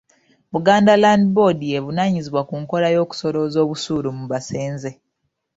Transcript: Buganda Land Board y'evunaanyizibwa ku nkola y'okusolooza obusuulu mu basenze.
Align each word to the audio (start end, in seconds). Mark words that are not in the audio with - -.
Buganda 0.53 0.93
Land 1.01 1.25
Board 1.35 1.59
y'evunaanyizibwa 1.71 2.41
ku 2.49 2.55
nkola 2.61 2.87
y'okusolooza 2.95 3.57
obusuulu 3.65 4.09
mu 4.17 4.25
basenze. 4.31 4.91